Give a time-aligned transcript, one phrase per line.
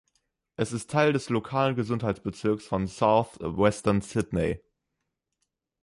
[0.55, 4.59] Es ist Teil des lokalen Gesundheitsbezirks von South Western Sydney.